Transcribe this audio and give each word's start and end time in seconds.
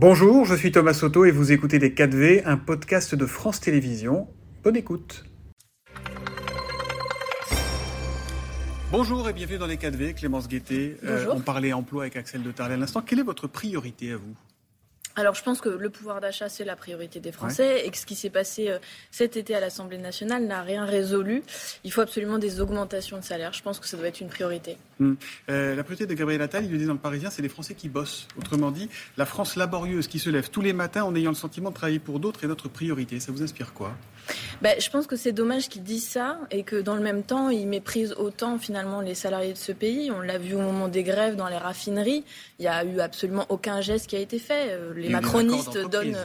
Bonjour, 0.00 0.44
je 0.44 0.54
suis 0.54 0.70
Thomas 0.70 0.94
Soto 0.94 1.24
et 1.24 1.32
vous 1.32 1.50
écoutez 1.50 1.80
Les 1.80 1.90
4V, 1.90 2.42
un 2.44 2.56
podcast 2.56 3.16
de 3.16 3.26
France 3.26 3.58
Télévisions. 3.58 4.28
Bonne 4.62 4.76
écoute. 4.76 5.24
Bonjour 8.92 9.28
et 9.28 9.32
bienvenue 9.32 9.58
dans 9.58 9.66
Les 9.66 9.76
4V, 9.76 10.14
Clémence 10.14 10.46
Guettet. 10.46 10.98
Euh, 11.02 11.26
on 11.32 11.40
parlait 11.40 11.72
emploi 11.72 12.04
avec 12.04 12.14
Axel 12.14 12.44
de 12.44 12.52
Tarlet 12.52 12.74
à 12.74 12.76
l'instant. 12.76 13.02
Quelle 13.02 13.18
est 13.18 13.24
votre 13.24 13.48
priorité 13.48 14.12
à 14.12 14.18
vous? 14.18 14.36
Alors 15.18 15.34
je 15.34 15.42
pense 15.42 15.60
que 15.60 15.68
le 15.68 15.90
pouvoir 15.90 16.20
d'achat, 16.20 16.48
c'est 16.48 16.64
la 16.64 16.76
priorité 16.76 17.18
des 17.18 17.32
Français 17.32 17.84
et 17.84 17.90
que 17.90 17.98
ce 17.98 18.06
qui 18.06 18.14
s'est 18.14 18.30
passé 18.30 18.68
euh, 18.68 18.78
cet 19.10 19.36
été 19.36 19.52
à 19.52 19.58
l'Assemblée 19.58 19.98
nationale 19.98 20.46
n'a 20.46 20.62
rien 20.62 20.84
résolu. 20.84 21.42
Il 21.82 21.90
faut 21.90 22.02
absolument 22.02 22.38
des 22.38 22.60
augmentations 22.60 23.18
de 23.18 23.24
salaire. 23.24 23.52
Je 23.52 23.60
pense 23.60 23.80
que 23.80 23.88
ça 23.88 23.96
doit 23.96 24.06
être 24.06 24.20
une 24.20 24.28
priorité. 24.28 24.76
Hum. 25.00 25.16
Euh, 25.50 25.74
la 25.74 25.82
priorité 25.82 26.06
de 26.06 26.14
Gabriel 26.14 26.40
Attal, 26.40 26.64
il 26.66 26.70
le 26.70 26.78
dit 26.78 26.86
dans 26.86 26.92
le 26.92 27.00
Parisien, 27.00 27.30
c'est 27.30 27.42
les 27.42 27.48
Français 27.48 27.74
qui 27.74 27.88
bossent. 27.88 28.28
Autrement 28.38 28.70
dit, 28.70 28.88
la 29.16 29.26
France 29.26 29.56
laborieuse 29.56 30.06
qui 30.06 30.20
se 30.20 30.30
lève 30.30 30.50
tous 30.50 30.62
les 30.62 30.72
matins 30.72 31.02
en 31.02 31.16
ayant 31.16 31.32
le 31.32 31.36
sentiment 31.36 31.70
de 31.70 31.74
travailler 31.74 31.98
pour 31.98 32.20
d'autres 32.20 32.44
est 32.44 32.48
notre 32.48 32.68
priorité. 32.68 33.18
Ça 33.18 33.32
vous 33.32 33.42
inspire 33.42 33.74
quoi? 33.74 33.96
Ben, 34.62 34.74
Je 34.80 34.90
pense 34.90 35.06
que 35.06 35.16
c'est 35.16 35.32
dommage 35.32 35.68
qu'il 35.68 35.82
dise 35.82 36.06
ça 36.06 36.38
et 36.50 36.62
que 36.62 36.76
dans 36.76 36.94
le 36.94 37.02
même 37.02 37.22
temps, 37.22 37.48
il 37.48 37.66
méprise 37.66 38.12
autant 38.14 38.58
finalement 38.58 39.00
les 39.00 39.14
salariés 39.14 39.52
de 39.52 39.58
ce 39.58 39.72
pays. 39.72 40.10
On 40.10 40.20
l'a 40.20 40.38
vu 40.38 40.54
au 40.54 40.60
moment 40.60 40.88
des 40.88 41.02
grèves 41.02 41.36
dans 41.36 41.48
les 41.48 41.56
raffineries. 41.56 42.24
Il 42.58 42.62
n'y 42.62 42.68
a 42.68 42.84
eu 42.84 43.00
absolument 43.00 43.46
aucun 43.48 43.80
geste 43.80 44.08
qui 44.08 44.16
a 44.16 44.20
été 44.20 44.38
fait. 44.38 44.68
Euh, 44.70 44.92
les 44.94 45.08
macronistes 45.08 45.78
donnent 45.90 46.16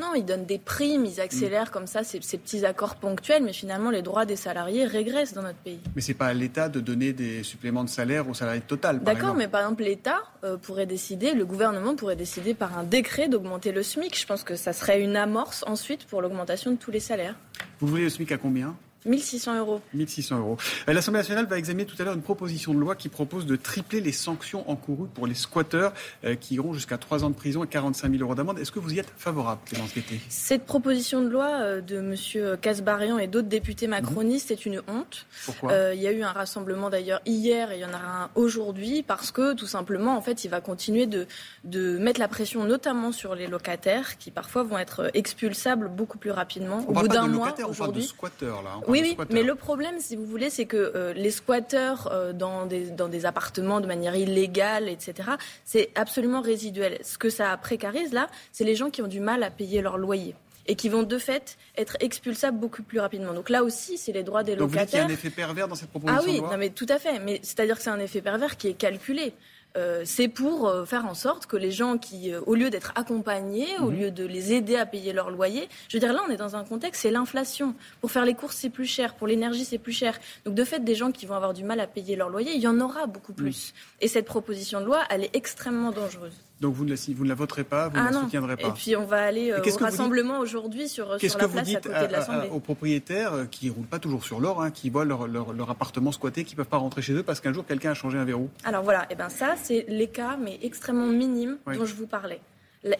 non, 0.00 0.14
ils 0.16 0.24
donnent 0.24 0.46
des 0.46 0.58
primes, 0.58 1.04
ils 1.04 1.20
accélèrent 1.20 1.70
comme 1.70 1.86
ça 1.86 2.02
ces, 2.02 2.18
petits 2.18 2.66
accords 2.66 2.96
ponctuels, 2.96 3.44
mais 3.44 3.52
finalement 3.52 3.90
les 3.90 4.02
droits 4.02 4.24
des 4.24 4.36
salariés 4.36 4.84
régressent 4.84 5.32
dans 5.32 5.42
notre 5.42 5.58
pays. 5.58 5.78
Mais 5.94 6.02
c'est 6.02 6.14
pas 6.14 6.26
à 6.26 6.34
l'État 6.34 6.68
de 6.68 6.80
donner 6.80 7.12
des 7.12 7.42
suppléments 7.42 7.84
de 7.84 7.88
salaire 7.88 8.28
aux 8.28 8.34
salariés 8.34 8.62
total. 8.62 9.00
D'accord, 9.00 9.34
mais 9.34 9.48
par 9.48 9.60
exemple 9.60 9.84
l'État 9.84 10.22
euh, 10.44 10.56
pourrait 10.56 10.86
décider, 10.86 11.32
le 11.34 11.44
gouvernement 11.44 11.94
pourrait 11.94 12.16
décider 12.16 12.54
par 12.54 12.76
un 12.76 12.82
décret 12.82 13.28
d'augmenter 13.28 13.72
le 13.72 13.82
SMIC. 13.82 14.18
Je 14.18 14.26
pense 14.26 14.42
que 14.42 14.56
ça 14.56 14.72
serait 14.72 15.00
une 15.00 15.16
amorce 15.16 15.64
ensuite 15.66 16.06
pour 16.06 16.20
l'augmentation 16.20 16.72
de 16.72 16.76
tous 16.76 16.90
les 16.90 17.00
salaires. 17.00 17.36
Vous 17.80 17.86
voulez 17.86 18.04
le 18.04 18.10
SMIC 18.10 18.32
à 18.32 18.38
combien? 18.38 18.76
1600 19.06 19.58
euros. 19.58 19.80
1600 19.94 20.38
euros. 20.38 20.56
Euh, 20.88 20.92
L'Assemblée 20.92 21.20
nationale 21.20 21.46
va 21.46 21.58
examiner 21.58 21.86
tout 21.86 21.96
à 22.00 22.04
l'heure 22.04 22.14
une 22.14 22.22
proposition 22.22 22.74
de 22.74 22.78
loi 22.78 22.94
qui 22.96 23.08
propose 23.08 23.46
de 23.46 23.56
tripler 23.56 24.00
les 24.00 24.12
sanctions 24.12 24.68
encourues 24.70 25.08
pour 25.08 25.26
les 25.26 25.34
squatteurs 25.34 25.92
euh, 26.24 26.34
qui 26.34 26.54
iront 26.56 26.74
jusqu'à 26.74 26.98
3 26.98 27.24
ans 27.24 27.30
de 27.30 27.34
prison 27.34 27.64
et 27.64 27.68
45 27.68 28.10
000 28.10 28.22
euros 28.22 28.34
d'amende. 28.34 28.58
Est-ce 28.58 28.72
que 28.72 28.78
vous 28.78 28.92
y 28.92 28.98
êtes 28.98 29.12
favorable, 29.16 29.60
Clémence 29.66 29.94
Guettet? 29.94 30.20
Cette 30.28 30.66
proposition 30.66 31.22
de 31.22 31.28
loi 31.28 31.48
euh, 31.60 31.80
de 31.80 31.96
M. 31.96 32.56
Casbarian 32.60 33.18
et 33.18 33.26
d'autres 33.26 33.48
députés 33.48 33.86
macronistes 33.86 34.50
est 34.50 34.66
une 34.66 34.82
honte. 34.88 35.26
Pourquoi? 35.44 35.72
Il 35.94 36.00
y 36.00 36.06
a 36.06 36.12
eu 36.12 36.22
un 36.22 36.32
rassemblement 36.32 36.90
d'ailleurs 36.90 37.20
hier 37.26 37.70
et 37.70 37.76
il 37.76 37.80
y 37.80 37.84
en 37.84 37.88
aura 37.90 38.24
un 38.24 38.30
aujourd'hui 38.34 39.02
parce 39.02 39.30
que 39.30 39.54
tout 39.54 39.66
simplement, 39.66 40.16
en 40.16 40.20
fait, 40.20 40.44
il 40.44 40.48
va 40.48 40.60
continuer 40.60 41.06
de, 41.06 41.26
de 41.64 41.98
mettre 41.98 42.20
la 42.20 42.28
pression 42.28 42.64
notamment 42.64 43.12
sur 43.12 43.34
les 43.34 43.46
locataires 43.46 44.18
qui 44.18 44.30
parfois 44.30 44.62
vont 44.62 44.78
être 44.78 45.10
expulsables 45.14 45.88
beaucoup 45.88 46.18
plus 46.18 46.30
rapidement 46.30 46.84
au 46.88 46.92
bout 46.92 47.08
d'un 47.08 47.26
mois 47.28 47.54
aujourd'hui. 47.68 48.04
squatteurs 48.04 48.62
là. 48.62 48.80
Oui, 48.88 48.95
oui, 49.02 49.16
mais 49.30 49.42
le 49.42 49.54
problème, 49.54 50.00
si 50.00 50.16
vous 50.16 50.26
voulez, 50.26 50.50
c'est 50.50 50.66
que 50.66 50.76
euh, 50.76 51.12
les 51.12 51.30
squatteurs 51.30 52.08
euh, 52.12 52.32
dans, 52.32 52.66
des, 52.66 52.90
dans 52.90 53.08
des 53.08 53.26
appartements 53.26 53.80
de 53.80 53.86
manière 53.86 54.16
illégale, 54.16 54.88
etc., 54.88 55.30
c'est 55.64 55.90
absolument 55.94 56.40
résiduel. 56.40 56.98
Ce 57.02 57.18
que 57.18 57.30
ça 57.30 57.56
précarise, 57.56 58.12
là, 58.12 58.28
c'est 58.52 58.64
les 58.64 58.74
gens 58.74 58.90
qui 58.90 59.02
ont 59.02 59.08
du 59.08 59.20
mal 59.20 59.42
à 59.42 59.50
payer 59.50 59.82
leur 59.82 59.98
loyer 59.98 60.34
et 60.68 60.74
qui 60.74 60.88
vont 60.88 61.02
de 61.02 61.18
fait 61.18 61.56
être 61.76 61.96
expulsables 62.00 62.58
beaucoup 62.58 62.82
plus 62.82 63.00
rapidement. 63.00 63.32
Donc 63.32 63.50
là 63.50 63.62
aussi, 63.62 63.98
c'est 63.98 64.12
les 64.12 64.22
droits 64.22 64.42
des 64.42 64.56
Donc 64.56 64.72
locataires. 64.72 64.84
Vous 64.84 64.86
dites 64.86 64.90
qu'il 64.90 64.98
y 64.98 65.02
a 65.02 65.04
un 65.04 65.08
effet 65.08 65.30
pervers 65.30 65.68
dans 65.68 65.74
cette 65.74 65.90
proposition 65.90 66.20
Ah 66.20 66.26
oui, 66.26 66.40
non, 66.40 66.56
mais 66.58 66.70
tout 66.70 66.86
à 66.88 66.98
fait. 66.98 67.18
Mais 67.20 67.40
c'est-à-dire 67.42 67.76
que 67.76 67.82
c'est 67.82 67.90
un 67.90 68.00
effet 68.00 68.20
pervers 68.20 68.56
qui 68.56 68.68
est 68.68 68.74
calculé. 68.74 69.32
Euh, 69.76 70.02
c'est 70.04 70.28
pour 70.28 70.68
euh, 70.68 70.84
faire 70.84 71.04
en 71.06 71.14
sorte 71.14 71.46
que 71.46 71.56
les 71.56 71.70
gens 71.70 71.98
qui, 71.98 72.32
euh, 72.32 72.40
au 72.46 72.54
lieu 72.54 72.70
d'être 72.70 72.92
accompagnés, 72.94 73.68
au 73.80 73.90
mhm. 73.90 73.98
lieu 73.98 74.10
de 74.10 74.24
les 74.24 74.52
aider 74.52 74.76
à 74.76 74.86
payer 74.86 75.12
leur 75.12 75.30
loyer, 75.30 75.68
je 75.88 75.96
veux 75.96 76.00
dire 76.00 76.12
là 76.12 76.22
on 76.26 76.30
est 76.30 76.36
dans 76.36 76.56
un 76.56 76.64
contexte, 76.64 77.02
c'est 77.02 77.10
l'inflation. 77.10 77.74
Pour 78.00 78.10
faire 78.10 78.24
les 78.24 78.34
courses 78.34 78.56
c'est 78.56 78.70
plus 78.70 78.86
cher, 78.86 79.14
pour 79.14 79.26
l'énergie 79.26 79.64
c'est 79.64 79.78
plus 79.78 79.92
cher. 79.92 80.18
Donc 80.44 80.54
de 80.54 80.64
fait 80.64 80.82
des 80.82 80.94
gens 80.94 81.12
qui 81.12 81.26
vont 81.26 81.34
avoir 81.34 81.52
du 81.52 81.64
mal 81.64 81.80
à 81.80 81.86
payer 81.86 82.16
leur 82.16 82.30
loyer, 82.30 82.52
il 82.54 82.60
y 82.60 82.68
en 82.68 82.80
aura 82.80 83.06
beaucoup 83.06 83.32
mhm. 83.32 83.38
plus. 83.38 83.74
Et 84.00 84.08
cette 84.08 84.26
proposition 84.26 84.80
de 84.80 84.86
loi, 84.86 85.02
elle 85.10 85.24
est 85.24 85.36
extrêmement 85.36 85.90
dangereuse. 85.90 86.34
Donc 86.60 86.74
vous 86.74 86.84
ne, 86.84 86.90
la, 86.90 86.96
vous 87.14 87.24
ne 87.24 87.28
la 87.28 87.34
voterez 87.34 87.64
pas, 87.64 87.88
vous 87.88 87.96
ne 87.96 88.02
ah 88.02 88.10
la 88.10 88.20
soutiendrez 88.20 88.56
pas. 88.56 88.68
Et 88.68 88.72
puis 88.72 88.96
on 88.96 89.04
va 89.04 89.22
aller 89.22 89.52
au 89.52 89.76
rassemblement 89.76 90.38
aujourd'hui 90.38 90.88
sur, 90.88 91.20
sur 91.20 91.38
la 91.38 91.48
place 91.48 91.68
à 91.68 91.80
côté 91.80 92.06
de 92.06 92.12
l'Assemblée. 92.12 92.48
aux 92.50 92.60
propriétaires 92.60 93.46
qui 93.50 93.66
ne 93.66 93.72
roulent 93.72 93.86
pas 93.86 93.98
toujours 93.98 94.24
sur 94.24 94.40
l'or, 94.40 94.62
hein, 94.62 94.70
qui 94.70 94.88
voient 94.88 95.04
leur, 95.04 95.26
leur, 95.26 95.70
appartement 95.70 96.12
squatté, 96.12 96.44
qui 96.44 96.54
ne 96.54 96.56
peuvent 96.56 96.66
pas 96.66 96.78
rentrer 96.78 97.02
chez 97.02 97.12
eux 97.12 97.22
parce 97.22 97.40
qu'un 97.40 97.52
jour 97.52 97.66
quelqu'un 97.66 97.90
a 97.90 97.94
changé 97.94 98.16
un 98.16 98.24
verrou? 98.24 98.48
Alors 98.64 98.82
voilà, 98.82 99.02
et 99.04 99.08
eh 99.10 99.14
ben 99.16 99.28
ça 99.28 99.54
c'est 99.62 99.84
les 99.88 100.08
cas 100.08 100.38
mais 100.42 100.58
extrêmement 100.62 101.06
minime 101.06 101.58
dont 101.66 101.84
je 101.84 101.94
vous 101.94 102.06
parlais. 102.06 102.40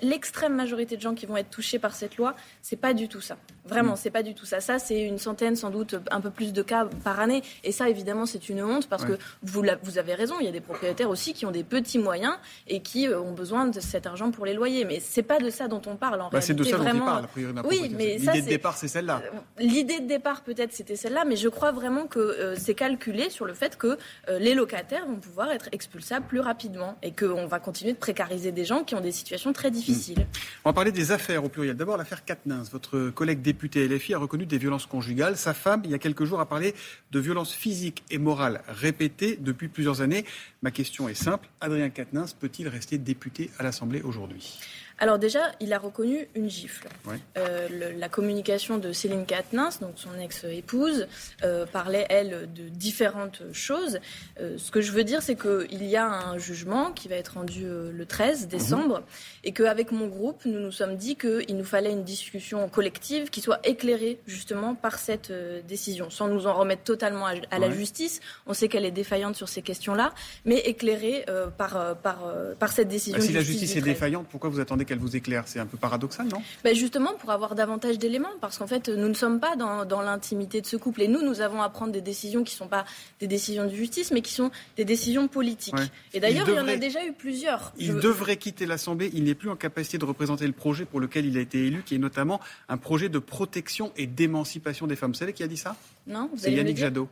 L'extrême 0.03 0.55
majorité 0.55 0.97
de 0.97 1.03
gens 1.03 1.15
qui 1.15 1.27
vont 1.27 1.37
être 1.37 1.51
touchés 1.51 1.79
par 1.79 1.95
cette 1.95 2.17
loi, 2.17 2.35
c'est 2.63 2.77
pas 2.77 2.95
du 2.95 3.09
tout 3.09 3.21
ça. 3.21 3.37
Vraiment, 3.67 3.93
mm. 3.93 3.97
c'est 3.97 4.11
pas 4.11 4.23
du 4.23 4.35
tout 4.35 4.47
ça. 4.47 4.61
Ça, 4.61 4.79
c'est 4.79 5.01
une 5.01 5.19
centaine, 5.19 5.57
sans 5.57 5.71
doute, 5.71 5.97
un 6.11 6.21
peu 6.21 6.31
plus 6.31 6.53
de 6.53 6.63
cas 6.63 6.89
par 7.05 7.21
année. 7.21 7.43
Et 7.65 7.73
ça, 7.73 7.89
évidemment, 7.89 8.27
c'est 8.27 8.49
une 8.49 8.63
honte 8.63 8.89
parce 8.89 9.05
que 9.05 9.19
vous, 9.43 9.63
vous 9.83 9.99
avez 9.99 10.15
raison. 10.15 10.37
Il 10.41 10.47
y 10.47 10.49
a 10.49 10.53
des 10.53 10.61
propriétaires 10.61 11.11
aussi 11.11 11.33
qui 11.35 11.47
ont 11.47 11.51
des 11.51 11.65
petits 11.65 11.99
moyens 11.99 12.35
et 12.69 12.81
qui 12.81 13.09
euh, 13.09 13.21
ont 13.21 13.33
besoin 13.33 13.67
de 13.67 13.81
cet 13.81 14.07
argent 14.07 14.31
pour 14.31 14.47
les 14.47 14.55
loyer. 14.55 14.85
Mais 14.85 15.01
c'est 15.01 15.23
pas 15.23 15.39
de 15.39 15.51
ça 15.51 15.69
dont 15.69 15.83
on 15.87 15.97
parle 15.97 16.21
en 16.21 16.31
bah, 16.31 16.41
C'est 16.41 16.55
de 16.55 16.65
ça 16.65 16.77
vraiment... 16.77 16.99
dont 16.99 17.05
on 17.05 17.07
parle, 17.07 17.25
a 17.25 17.29
priori, 17.29 17.55
Oui, 17.65 17.95
mais 17.97 18.17
l'idée 18.19 18.43
de 18.43 18.49
départ, 18.49 18.77
c'est 18.77 18.89
celle-là. 18.89 19.23
Euh, 19.25 19.39
l'idée 19.59 20.01
de 20.01 20.07
départ, 20.07 20.43
peut-être, 20.43 20.73
c'était 20.73 20.97
celle-là, 20.97 21.25
mais 21.25 21.37
je 21.37 21.49
crois 21.49 21.73
vraiment 21.73 22.07
que 22.07 22.19
euh, 22.19 22.57
c'est 22.57 22.75
calculé 22.75 23.31
sur 23.31 23.47
le 23.47 23.55
fait 23.55 23.77
que 23.77 23.99
les 24.39 24.55
locataires 24.55 25.07
vont 25.07 25.17
pouvoir 25.17 25.51
être 25.51 25.69
expulsables 25.73 26.27
plus 26.27 26.41
rapidement 26.41 26.97
et 27.03 27.13
qu'on 27.13 27.47
va 27.47 27.59
continuer 27.59 27.93
de 27.93 27.99
précariser 27.99 28.53
des 28.53 28.65
gens 28.65 28.85
qui 28.85 28.95
ont 28.95 29.01
des 29.01 29.13
situations 29.13 29.53
très 29.53 29.66
difficiles. 29.71 30.21
Mm. 30.21 30.39
On 30.65 30.69
va 30.71 30.73
parler 30.73 30.93
des 30.93 31.13
affaires 31.13 31.45
au 31.45 31.49
pluriel. 31.49 31.77
D'abord, 31.77 31.97
l'affaire 31.97 32.25
Katnins. 32.25 32.65
Votre 32.73 33.11
collègue 33.11 33.43
député 33.43 33.87
LFI 33.89 34.15
a 34.15 34.19
reconnu 34.19 34.47
des 34.47 34.59
violences 34.59 34.87
conjugales. 34.87 35.37
Sa 35.37 35.55
femme, 35.55 35.83
il 35.85 35.91
y 35.91 35.95
a 35.95 35.99
quelques 35.99 36.25
jours, 36.25 36.41
a 36.41 36.47
parlé 36.47 36.75
de 37.13 37.21
violences 37.21 37.53
physiques 37.53 38.03
et 38.11 38.19
morales 38.19 38.63
répétées 38.69 39.39
depuis 39.41 39.69
plusieurs 39.69 40.01
années. 40.01 40.25
Ma 40.63 40.71
question 40.71 41.09
est 41.09 41.15
simple. 41.15 41.49
Adrien 41.61 41.91
Katnins 41.91 42.27
peut-il 42.39 42.69
rester 42.69 42.99
député 42.99 43.51
à 43.59 43.63
l'Assemblée 43.63 44.03
aujourd'hui? 44.03 44.59
Alors 44.99 45.19
déjà, 45.19 45.53
il 45.61 45.73
a 45.75 45.79
reconnu 45.79 46.27
une 46.35 46.49
gifle. 46.49 46.89
Euh, 47.37 47.69
la 47.99 48.09
communication 48.09 48.79
de 48.79 48.93
Céline 48.93 49.27
Katnins, 49.27 49.69
donc 49.81 49.93
son 49.97 50.19
ex-épouse, 50.19 51.07
euh, 51.45 51.67
parlait, 51.67 52.07
elle, 52.09 52.49
de 52.55 52.69
différentes 52.69 53.43
choses. 53.53 53.99
Euh, 54.41 54.57
ce 54.57 54.71
que 54.71 54.81
je 54.81 54.93
veux 54.93 55.05
dire, 55.05 55.21
c'est 55.21 55.37
qu'il 55.37 55.85
y 55.85 55.97
a 55.97 56.07
un 56.07 56.39
jugement 56.39 56.93
qui 56.93 57.09
va 57.09 57.17
être 57.17 57.35
rendu 57.35 57.67
le 57.67 58.07
13 58.07 58.49
décembre 58.49 59.01
mhm. 59.01 59.05
et 59.45 59.53
qu'avec 59.53 59.93
mon 59.93 60.07
groupe, 60.07 60.45
nous 60.47 60.61
nous 60.61 60.73
sommes 60.73 60.97
dit 60.97 61.17
qu'il 61.17 61.57
nous 61.57 61.65
fallait 61.65 61.93
une 61.93 62.05
discussion 62.05 62.67
collective 62.69 63.29
qui 63.29 63.43
soit 63.43 63.61
éclairée 63.65 64.19
justement 64.27 64.75
par 64.75 64.99
cette 64.99 65.33
décision, 65.67 66.09
sans 66.09 66.29
nous 66.29 66.47
en 66.47 66.55
remettre 66.55 66.85
totalement 66.85 67.27
à, 67.27 67.59
la 67.59 67.71
justice. 67.71 68.21
On 68.47 68.55
sait 68.55 68.69
qu'elle 68.69 68.85
est 68.85 68.91
défaillante 68.91 69.37
sur 69.37 69.49
ces 69.49 69.61
questions-là, 69.61 70.15
mais 70.47 70.59
éclairée 70.61 71.27
par, 71.59 71.97
par, 71.99 72.33
par 72.59 72.73
cette 72.73 72.89
décision. 72.89 73.19
Bah, 73.19 73.25
si 73.25 73.33
la 73.33 73.43
justice 73.43 73.77
est 73.77 73.83
défaillante, 73.83 74.27
pourquoi 74.29 74.49
vous 74.49 74.61
attendez 74.61 74.86
qu'elle 74.87 74.99
vous 74.99 75.17
éclaire. 75.17 75.45
C'est 75.47 75.59
un 75.59 75.67
peu 75.67 75.77
paradoxal, 75.77 76.29
non? 76.29 76.43
Ben 76.65 76.75
Justement, 76.75 77.13
pour 77.15 77.31
avoir 77.31 77.55
davantage 77.55 77.99
d'éléments, 77.99 78.33
parce 78.41 78.59
qu'en 78.59 78.67
fait, 78.67 78.89
nous 78.89 79.09
ne 79.09 79.15
sommes 79.15 79.41
pas 79.41 79.57
dans, 79.57 79.85
dans 79.85 80.01
l'intimité 80.01 80.61
de 80.61 80.67
ce 80.67 80.77
couple. 80.77 81.03
Et 81.03 81.09
nous, 81.09 81.23
nous 81.23 81.41
avons 81.41 81.61
à 81.61 81.69
prendre 81.69 81.93
des 81.93 82.01
décisions 82.01 82.45
qui 82.45 82.55
ne 82.55 82.59
sont 82.59 82.69
pas 82.69 82.85
des 83.21 83.27
décisions 83.27 83.65
de 83.65 83.75
justice, 83.75 84.11
mais 84.11 84.23
qui 84.23 84.33
sont 84.33 84.51
des 84.77 84.85
décisions 84.85 85.29
politiques. 85.29 85.75
Et 86.15 86.21
d'ailleurs, 86.21 86.49
il, 86.49 86.55
y 86.55 86.61
en 86.61 86.69
a 86.69 86.77
déjà 86.77 87.05
eu 87.05 87.13
plusieurs. 87.13 87.73
Il 87.79 87.97
devrait 87.97 88.37
quitter 88.37 88.67
l'Assemblée. 88.67 89.11
Il 89.13 89.25
n'est 89.25 89.35
plus 89.35 89.51
en 89.51 89.57
capacité 89.57 89.99
de 89.99 90.05
représenter 90.05 90.47
le 90.47 90.53
projet 90.53 90.85
pour 90.85 91.01
lequel 91.01 91.27
il 91.27 91.37
a 91.37 91.41
été 91.41 91.67
élu, 91.67 91.83
qui 91.85 91.95
est 91.95 91.99
notamment 91.99 92.41
un 92.69 92.77
projet 92.77 93.09
de 93.09 93.19
protection 93.19 93.93
et 93.97 94.07
d'émancipation 94.07 94.87
des 94.87 94.97
femmes. 94.97 95.13
Vous 95.13 95.19
savez 95.19 95.33
qui 95.33 95.43
a 95.43 95.49
dit 95.49 95.57
ça? 95.57 95.77
Non, 96.07 96.31
C'est 96.37 96.53
Yannick 96.53 96.77
Jadot. 96.77 97.09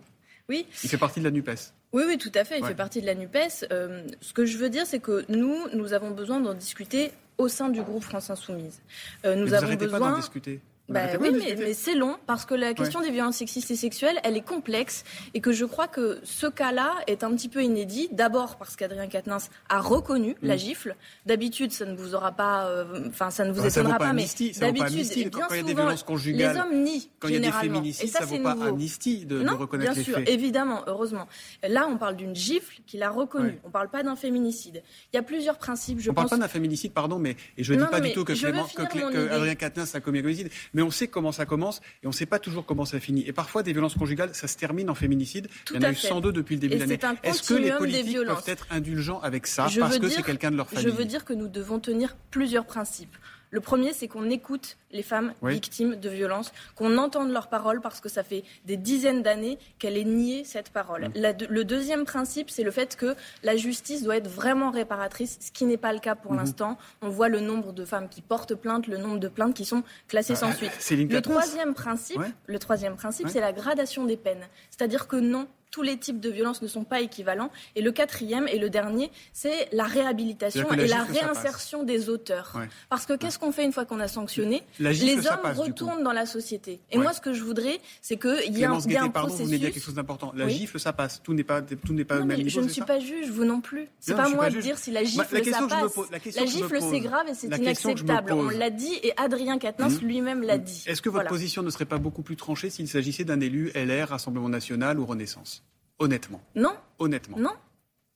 Oui. 0.48 0.66
Il 0.82 0.90
fait 0.90 0.98
partie 0.98 1.20
de 1.20 1.24
la 1.24 1.30
NUPES. 1.30 1.72
Oui, 1.92 2.02
oui, 2.06 2.18
tout 2.18 2.32
à 2.34 2.44
fait. 2.44 2.58
Il 2.58 2.66
fait 2.66 2.74
partie 2.74 3.00
de 3.00 3.06
la 3.06 3.14
NUPES. 3.14 3.66
Euh, 3.70 4.02
ce 4.20 4.32
que 4.32 4.44
je 4.44 4.58
veux 4.58 4.68
dire, 4.68 4.86
c'est 4.86 4.98
que 4.98 5.24
nous, 5.28 5.56
nous 5.72 5.92
avons 5.92 6.10
besoin 6.10 6.40
d'en 6.40 6.54
discuter 6.54 7.12
au 7.38 7.48
sein 7.48 7.68
du 7.68 7.82
groupe 7.82 8.02
France 8.02 8.30
Insoumise. 8.30 8.80
Euh, 9.24 9.34
nous 9.36 9.52
avons 9.54 9.74
besoin. 9.74 10.12
Pas 10.12 10.16
discuter. 10.16 10.60
Bah, 10.88 11.06
oui, 11.18 11.30
mais, 11.32 11.72
c'est 11.72 11.94
long 11.94 12.16
parce 12.26 12.44
que 12.44 12.54
la 12.54 12.74
question 12.74 13.00
des 13.00 13.10
violences 13.10 13.36
sexistes 13.36 13.70
et 13.70 13.76
sexuelles, 13.76 14.20
elle 14.22 14.36
est 14.36 14.44
complexe 14.44 15.04
et 15.32 15.40
que 15.40 15.50
je 15.50 15.64
crois 15.64 15.88
que 15.88 16.18
ce 16.24 16.46
cas-là 16.46 16.94
est 17.06 17.24
un 17.24 17.34
petit 17.34 17.48
peu 17.48 17.62
inédit. 17.62 18.08
D'abord 18.12 18.56
parce 18.56 18.76
qu'Adrien 18.76 19.08
Quatennens 19.08 19.48
a 19.70 19.80
reconnu 19.80 20.36
la 20.42 20.56
mm. 20.56 20.58
gifle. 20.58 20.96
D'habitude, 21.24 21.72
ça 21.72 21.86
ne 21.86 21.96
vous 21.96 22.14
aura 22.14 22.32
pas, 22.32 22.66
euh, 22.66 23.08
enfin, 23.08 23.30
ça 23.30 23.46
ne 23.46 23.52
vous 23.52 23.64
étonnera 23.64 23.96
pas, 23.96 24.12
mais 24.12 24.26
d'habitude, 24.60 25.30
bien 25.30 25.30
quand 25.30 25.54
il 25.54 25.56
y 25.56 25.60
a 25.60 25.62
des 25.62 25.74
violences 25.74 26.02
conjugales, 26.02 26.54
les 26.54 26.60
hommes 26.60 26.82
nient 26.82 27.08
quand 27.18 27.28
il 27.28 27.34
y 27.34 27.36
a 27.38 27.40
des 27.40 27.52
féminicides, 27.52 28.10
ça, 28.10 28.18
ça 28.20 28.26
vaut 28.26 28.38
pas 28.40 28.52
amnistie 28.52 29.24
de, 29.24 29.42
non, 29.42 29.56
reconnaître 29.56 29.94
bien 29.94 30.02
sûr, 30.02 30.18
évidemment, 30.26 30.82
heureusement. 30.86 31.26
Là, 31.66 31.88
on 31.88 31.96
parle 31.96 32.16
d'une 32.16 32.34
gifle 32.34 32.76
qu'il 32.86 33.02
a 33.02 33.10
reconnue. 33.10 33.58
On 33.64 33.68
ne 33.68 33.72
parle 33.72 33.88
pas 33.88 34.02
d'un 34.02 34.16
féminicide. 34.16 34.82
Il 35.12 35.16
y 35.16 35.18
a 35.18 35.22
plusieurs 35.22 35.56
principes. 35.56 36.00
Je 36.00 36.10
on 36.10 36.12
ne 36.12 36.16
parle 36.16 36.28
pas 36.28 36.36
d'un 36.36 36.48
féminicide, 36.48 36.92
pardon, 36.92 37.18
mais 37.18 37.36
et 37.56 37.64
je 37.64 37.72
ne 37.72 37.82
dis 37.82 37.90
pas 37.90 38.00
du 38.00 38.12
tout 38.12 38.24
que 38.24 39.30
Adrien 39.30 39.54
Quatennens 39.54 39.94
a 39.94 40.00
commis 40.00 40.18
un 40.18 40.22
féminicide, 40.22 40.50
Mais 40.74 40.82
on 40.82 40.90
sait 40.90 41.08
comment 41.08 41.32
ça 41.32 41.46
commence 41.46 41.80
et 42.02 42.06
on 42.06 42.10
ne 42.10 42.14
sait 42.14 42.26
pas 42.26 42.38
toujours 42.38 42.66
comment 42.66 42.84
ça 42.84 43.00
finit. 43.00 43.24
Et 43.26 43.32
parfois, 43.32 43.62
des 43.62 43.72
violences 43.72 43.94
conjugales, 43.94 44.34
ça 44.34 44.48
se 44.48 44.56
termine 44.56 44.90
en 44.90 44.94
féminicide. 44.94 45.48
Il 45.70 45.76
y 45.76 45.78
en 45.78 45.82
a 45.82 45.90
eu 45.90 45.94
102 45.94 46.32
depuis 46.32 46.56
le 46.56 46.60
début 46.60 46.74
de 46.74 46.80
l'année. 46.80 46.98
Est-ce 47.22 47.42
que 47.42 47.54
les 47.54 47.70
politiques 47.72 48.18
peuvent 48.26 48.42
être 48.46 48.66
indulgents 48.70 49.20
avec 49.20 49.46
ça 49.46 49.68
parce 49.78 49.98
que 49.98 50.08
c'est 50.08 50.22
quelqu'un 50.22 50.50
de 50.50 50.56
leur 50.56 50.68
famille 50.68 50.84
Je 50.84 50.90
veux 50.90 51.04
dire 51.04 51.24
que 51.24 51.32
nous 51.32 51.48
devons 51.48 51.78
tenir 51.78 52.16
plusieurs 52.30 52.66
principes. 52.66 53.16
Le 53.54 53.60
premier, 53.60 53.92
c'est 53.92 54.08
qu'on 54.08 54.30
écoute 54.30 54.76
les 54.90 55.04
femmes 55.04 55.32
victimes 55.40 55.94
de 55.94 56.08
violences, 56.08 56.52
qu'on 56.74 56.98
entende 56.98 57.30
leurs 57.30 57.46
paroles 57.46 57.80
parce 57.80 58.00
que 58.00 58.08
ça 58.08 58.24
fait 58.24 58.42
des 58.64 58.76
dizaines 58.76 59.22
d'années 59.22 59.60
qu'elle 59.78 59.96
est 59.96 60.02
niée 60.02 60.42
cette 60.42 60.70
parole. 60.70 61.10
Mm. 61.10 61.46
le 61.48 61.62
deuxième 61.62 62.04
principe, 62.04 62.50
c'est 62.50 62.64
le 62.64 62.72
fait 62.72 62.96
que 62.96 63.14
la 63.44 63.56
justice 63.56 64.02
doit 64.02 64.16
être 64.16 64.26
vraiment 64.26 64.72
réparatrice, 64.72 65.38
ce 65.40 65.52
qui 65.52 65.66
n'est 65.66 65.76
pas 65.76 65.92
le 65.92 66.00
cas 66.00 66.16
pour 66.16 66.32
mm-hmm. 66.32 66.38
l'instant. 66.38 66.78
On 67.00 67.10
voit 67.10 67.28
le 67.28 67.38
nombre 67.38 67.72
de 67.72 67.84
femmes 67.84 68.08
qui 68.08 68.22
portent 68.22 68.56
plainte, 68.56 68.88
le 68.88 68.96
nombre 68.96 69.20
de 69.20 69.28
plaintes 69.28 69.54
qui 69.54 69.64
sont 69.64 69.84
classées 70.08 70.34
sans 70.34 70.50
ah, 70.50 70.54
suite. 70.54 70.72
Le 71.08 71.20
troisième 71.22 71.74
principe, 71.74 72.22
le 72.46 72.58
troisième 72.58 72.96
principe, 72.96 73.28
c'est 73.28 73.40
la 73.40 73.52
gradation 73.52 74.04
des 74.04 74.16
peines. 74.16 74.48
C'est-à-dire 74.70 75.06
que 75.06 75.14
non, 75.14 75.46
tous 75.74 75.82
les 75.82 75.96
types 75.96 76.20
de 76.20 76.30
violences 76.30 76.62
ne 76.62 76.68
sont 76.68 76.84
pas 76.84 77.00
équivalents. 77.00 77.50
Et 77.74 77.82
le 77.82 77.90
quatrième 77.90 78.46
et 78.46 78.60
le 78.60 78.70
dernier, 78.70 79.10
c'est 79.32 79.68
la 79.72 79.82
réhabilitation 79.82 80.72
et 80.72 80.86
la 80.86 81.02
réinsertion 81.02 81.82
des 81.82 82.08
auteurs. 82.08 82.56
Parce 82.88 83.06
que 83.06 83.14
qu'est-ce 83.14 83.40
qu'on 83.40 83.50
fait 83.50 83.64
une 83.64 83.72
fois 83.72 83.84
qu'on 83.84 83.98
a 83.98 84.06
sanctionné 84.06 84.62
Les 84.78 85.26
hommes 85.26 85.52
retournent 85.56 86.04
dans 86.04 86.12
la 86.12 86.26
société. 86.26 86.78
Et 86.92 86.98
moi, 86.98 87.12
ce 87.12 87.20
que 87.20 87.32
je 87.32 87.42
voudrais, 87.42 87.80
c'est 88.02 88.16
qu'il 88.16 88.56
y 88.56 88.62
ait 88.62 88.66
un, 88.66 88.78
y 88.78 88.96
un 88.96 89.08
pardon, 89.08 89.30
processus... 89.30 89.50
Vous 89.52 89.58
dire 89.58 89.72
quelque 89.72 89.82
chose 89.82 89.94
d'important. 89.94 90.32
La 90.36 90.46
gifle, 90.46 90.78
ça 90.78 90.92
passe. 90.92 91.20
Tout 91.24 91.34
n'est 91.34 91.42
pas, 91.42 91.60
tout 91.60 91.92
n'est 91.92 92.04
pas 92.04 92.20
même 92.20 92.48
Je 92.48 92.60
ne 92.60 92.68
suis 92.68 92.82
pas 92.82 93.00
juge, 93.00 93.30
vous 93.30 93.44
non 93.44 93.60
plus. 93.60 93.88
C'est 93.98 94.14
pas 94.14 94.28
moi 94.28 94.50
de 94.50 94.60
dire 94.60 94.78
si 94.78 94.92
la 94.92 95.02
gifle, 95.02 95.44
ça 95.44 95.66
passe. 95.66 96.36
La 96.36 96.46
gifle, 96.46 96.78
c'est 96.88 97.00
grave 97.00 97.26
et 97.28 97.34
c'est 97.34 97.48
inacceptable. 97.48 98.32
On 98.32 98.48
l'a 98.48 98.70
dit 98.70 98.94
et 99.02 99.12
Adrien 99.16 99.58
Quatennens 99.58 100.00
hmm. 100.00 100.06
lui-même 100.06 100.42
l'a 100.42 100.58
dit. 100.58 100.84
Est-ce 100.86 101.02
que 101.02 101.08
votre 101.08 101.26
position 101.26 101.64
ne 101.64 101.70
serait 101.70 101.84
pas 101.84 101.98
beaucoup 101.98 102.22
plus 102.22 102.36
tranchée 102.36 102.70
s'il 102.70 102.86
s'agissait 102.86 103.24
d'un 103.24 103.40
élu 103.40 103.72
LR, 103.74 104.10
Rassemblement 104.10 104.48
National 104.48 105.00
ou 105.00 105.06
Renaissance? 105.06 105.63
Honnêtement. 105.98 106.40
Non. 106.54 106.76
Honnêtement. 106.98 107.38
Non. 107.38 107.52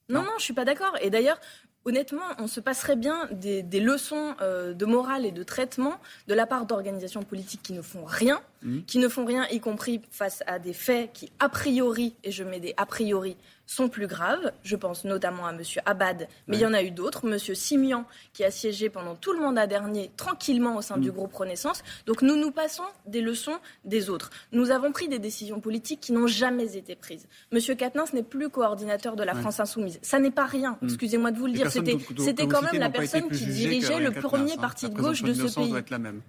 Non, 0.09 0.23
non, 0.23 0.33
je 0.39 0.45
suis 0.45 0.55
pas 0.55 0.65
d'accord. 0.65 0.97
Et 1.03 1.11
d'ailleurs, 1.11 1.39
honnêtement, 1.85 2.23
on 2.39 2.47
se 2.47 2.61
passerait 2.61 2.97
bien 2.97 3.29
des, 3.31 3.63
leçons 3.81 4.35
euh, 4.41 4.73
de 4.73 4.87
morale 4.87 5.27
et 5.27 5.33
de 5.33 5.43
traitement 5.43 6.01
de 6.29 6.35
la 6.35 6.47
part 6.47 6.67
d'organisations 6.67 7.23
politiques 7.23 7.63
qui 7.63 7.73
ne 7.73 7.83
font 7.83 8.05
rien, 8.05 8.41
mmh. 8.63 8.81
qui 8.87 8.99
ne 8.99 9.09
font 9.09 9.25
rien, 9.25 9.47
y 9.51 9.61
compris 9.61 10.01
face 10.11 10.43
à 10.47 10.59
des 10.59 10.73
faits 10.73 11.11
qui, 11.13 11.31
a 11.39 11.49
priori, 11.49 12.15
et 12.25 12.31
je 12.31 12.45
mets 12.45 12.61
des 12.61 12.75
a 12.77 12.87
priori, 12.87 13.37
sont 13.69 13.89
plus 13.89 14.07
graves. 14.07 14.51
Je 14.65 14.75
pense 14.75 15.05
notamment 15.05 15.47
à 15.47 15.53
M. 15.53 15.61
Abad, 15.85 16.27
mais 16.49 16.57
il 16.57 16.61
y 16.61 16.67
en 16.67 16.75
a 16.75 16.83
eu 16.83 16.91
d'autres. 16.91 17.29
M. 17.29 17.39
Simian, 17.39 18.05
qui 18.33 18.43
a 18.43 18.51
siégé 18.51 18.89
pendant 18.89 19.15
tout 19.15 19.33
le 19.33 19.41
mandat 19.41 19.67
dernier 19.67 20.11
tranquillement 20.17 20.77
au 20.77 20.83
sein 20.83 20.97
du 20.97 21.11
mm. 21.11 21.15
groupe 21.15 21.35
Renaissance. 21.35 21.83
Donc 22.07 22.23
nous 22.23 22.37
nous 22.37 22.51
passons 22.51 22.85
des 23.07 23.21
leçons 23.21 23.59
des 23.85 24.11
autres. 24.11 24.31
Nous 24.53 24.71
avons 24.71 24.91
pris 24.91 25.09
des 25.09 25.19
décisions 25.19 25.61
politiques 25.61 26.01
qui 26.01 26.13
n'ont 26.13 26.27
jamais 26.27 26.77
été 26.77 26.97
prises. 26.97 27.29
M. 27.53 27.77
Katnins 27.77 28.07
n'est 28.15 28.23
plus 28.23 28.49
coordinateur 28.49 29.15
de 29.17 29.23
la 29.23 29.35
France 29.35 29.61
Insoumise. 29.61 29.99
Ça 30.03 30.19
n'est 30.19 30.31
pas 30.31 30.47
rien, 30.47 30.79
mm. 30.81 30.87
excusez-moi 30.87 31.31
de 31.31 31.39
vous 31.39 31.47
le 31.47 31.53
dire. 31.53 31.71
C'était 31.71 32.47
quand 32.47 32.63
même 32.63 32.81
la 32.81 32.91
personne 32.91 33.29
qui 33.29 33.47
dirigeait 33.47 34.01
le 34.01 34.11
premier 34.13 34.53
hein. 34.53 34.61
parti 34.61 34.89
de 34.89 34.95
gauche 34.95 35.23
de 35.23 35.35
ce 35.35 35.55
pays. 35.55 35.75
la 35.91 35.99
même. 35.99 36.23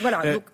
Voilà, 0.00 0.24
euh, 0.24 0.34
donc 0.34 0.44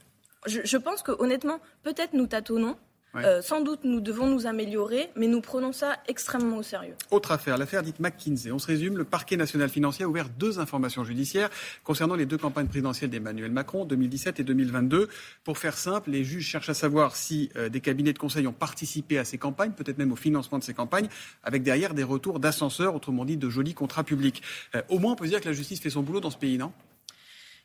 je, 0.47 0.61
je 0.65 0.77
pense 0.77 1.03
que 1.03 1.13
honnêtement, 1.19 1.61
peut-être 1.83 2.15
nous 2.15 2.27
tâtonnons, 2.27 2.77
euh, 3.17 3.43
sans 3.43 3.61
doute, 3.61 3.81
nous 3.83 4.01
devons 4.01 4.29
nous 4.29 4.47
améliorer, 4.47 5.11
mais 5.17 5.27
nous 5.27 5.41
prenons 5.41 5.73
ça 5.73 5.97
extrêmement 6.07 6.59
au 6.59 6.63
sérieux. 6.63 6.95
Autre 7.11 7.33
affaire, 7.33 7.59
l'affaire 7.59 7.83
dite 7.83 7.99
McKinsey. 7.99 8.53
On 8.53 8.59
se 8.59 8.69
résume, 8.69 8.97
le 8.97 9.05
parquet 9.05 9.37
national 9.37 9.69
financier 9.69 10.05
a 10.05 10.09
ouvert 10.09 10.29
deux 10.29 10.61
informations 10.61 11.03
judiciaires 11.03 11.51
concernant 11.83 12.15
les 12.15 12.27
deux 12.27 12.39
campagnes 12.39 12.69
présidentielles 12.69 13.11
d'Emmanuel 13.11 13.51
Macron, 13.51 13.85
2017 13.85 14.39
et 14.41 14.45
2022. 14.45 15.09
Pour 15.43 15.59
faire 15.59 15.77
simple, 15.77 16.11
les 16.11 16.23
juges 16.23 16.47
cherchent 16.47 16.69
à 16.69 16.75
savoir 16.75 17.17
si 17.17 17.51
euh, 17.57 17.69
des 17.69 17.81
cabinets 17.81 18.13
de 18.13 18.19
conseil 18.19 18.47
ont 18.47 18.53
participé 18.53 19.19
à 19.19 19.25
ces 19.25 19.39
campagnes, 19.39 19.73
peut-être 19.73 19.99
même 19.99 20.13
au 20.13 20.17
financement 20.17 20.59
de 20.59 20.65
ces 20.65 20.75
campagnes, 20.75 21.09
avec 21.43 21.65
derrière 21.65 21.95
des 21.95 22.05
retours 22.05 22.39
d'ascenseurs, 22.39 22.95
autrement 22.95 23.25
dit 23.25 23.37
de 23.37 23.51
jolis 23.51 23.75
contrats 23.75 24.05
publics. 24.05 24.43
Euh, 24.77 24.83
au 24.89 25.01
moins, 25.01 25.13
on 25.13 25.17
peut 25.17 25.27
dire 25.27 25.41
que 25.41 25.49
la 25.49 25.55
justice 25.55 25.81
fait 25.81 25.91
son 25.91 26.03
boulot 26.03 26.21
dans 26.21 26.31
ce 26.31 26.39
pays, 26.39 26.59
non? 26.59 26.73